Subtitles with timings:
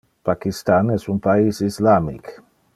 [0.29, 2.35] Pakistan es un pais islamic.